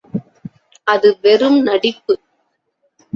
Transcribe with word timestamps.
அது 0.87 1.09
வெறும் 1.21 1.59
நடிப்பு. 1.61 2.13